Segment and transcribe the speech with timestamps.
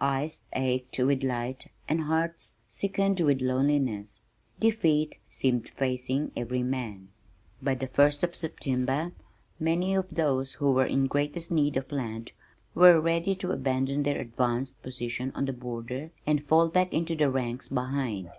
[0.00, 4.20] Eyes ached with light and hearts sickened with loneliness.
[4.58, 7.10] Defeat seemed facing every man.
[7.62, 9.12] By the first of September
[9.60, 12.32] many of those who were in greatest need of land
[12.74, 17.30] were ready to abandon their advanced position on the border and fall back into the
[17.30, 18.30] ranks behind.